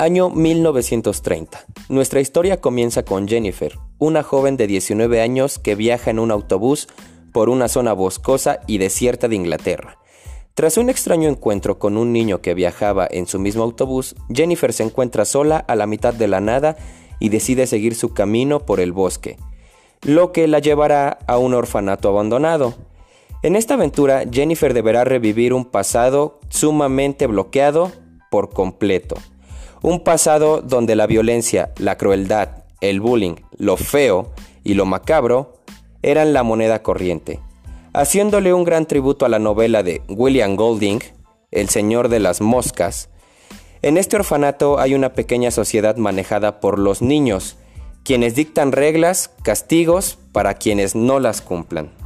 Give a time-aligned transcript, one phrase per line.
[0.00, 1.66] Año 1930.
[1.88, 6.86] Nuestra historia comienza con Jennifer, una joven de 19 años que viaja en un autobús
[7.32, 9.98] por una zona boscosa y desierta de Inglaterra.
[10.54, 14.84] Tras un extraño encuentro con un niño que viajaba en su mismo autobús, Jennifer se
[14.84, 16.76] encuentra sola a la mitad de la nada
[17.18, 19.36] y decide seguir su camino por el bosque,
[20.02, 22.74] lo que la llevará a un orfanato abandonado.
[23.42, 27.90] En esta aventura, Jennifer deberá revivir un pasado sumamente bloqueado
[28.30, 29.16] por completo.
[29.82, 34.32] Un pasado donde la violencia, la crueldad, el bullying, lo feo
[34.64, 35.54] y lo macabro
[36.02, 37.40] eran la moneda corriente,
[37.92, 41.00] haciéndole un gran tributo a la novela de William Golding,
[41.50, 43.08] El Señor de las Moscas.
[43.82, 47.56] En este orfanato hay una pequeña sociedad manejada por los niños,
[48.04, 51.97] quienes dictan reglas, castigos para quienes no las cumplan.